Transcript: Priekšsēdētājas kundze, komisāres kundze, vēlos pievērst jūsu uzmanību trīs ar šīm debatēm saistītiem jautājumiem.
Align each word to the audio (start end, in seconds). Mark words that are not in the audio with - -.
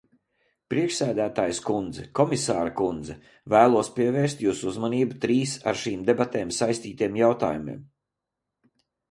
Priekšsēdētājas 0.73 1.59
kundze, 1.67 2.05
komisāres 2.19 2.73
kundze, 2.79 3.17
vēlos 3.55 3.91
pievērst 3.99 4.41
jūsu 4.47 4.67
uzmanību 4.73 5.19
trīs 5.27 5.55
ar 5.73 5.79
šīm 5.83 6.09
debatēm 6.11 6.57
saistītiem 6.63 7.21
jautājumiem. 7.23 7.87